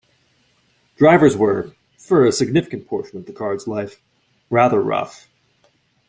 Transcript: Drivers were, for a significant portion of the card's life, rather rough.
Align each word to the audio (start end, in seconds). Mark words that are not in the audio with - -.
Drivers 0.97 1.37
were, 1.37 1.75
for 1.99 2.25
a 2.25 2.31
significant 2.31 2.87
portion 2.87 3.19
of 3.19 3.27
the 3.27 3.33
card's 3.33 3.67
life, 3.67 4.01
rather 4.49 4.81
rough. 4.81 5.27